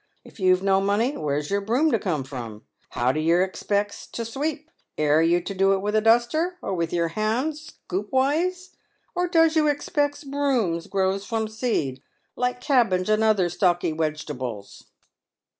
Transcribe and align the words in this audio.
If 0.23 0.39
you've 0.39 0.63
no 0.63 0.81
money, 0.81 1.15
where' 1.15 1.37
s 1.37 1.51
your 1.51 1.61
broom 1.61 1.91
to 1.91 1.99
come 1.99 2.23
from? 2.23 2.63
How 2.89 3.11
do 3.11 3.19
yer 3.19 3.47
expex 3.47 4.09
to 4.13 4.25
sweep? 4.25 4.71
Aire 4.97 5.21
you 5.21 5.41
to 5.41 5.53
do 5.53 5.73
it 5.73 5.77
with 5.83 5.95
a 5.95 6.01
duster, 6.01 6.57
or 6.59 6.73
with, 6.73 6.91
your 6.91 7.09
hand, 7.09 7.53
scoopways? 7.53 8.71
or 9.13 9.27
does 9.27 9.55
you 9.55 9.65
expex 9.65 10.25
brooms 10.25 10.87
grows 10.87 11.23
from 11.27 11.47
seed, 11.47 12.01
like 12.35 12.59
cabbage 12.61 13.09
and 13.11 13.23
other 13.23 13.47
stalky 13.47 13.93
wegetables 13.93 14.85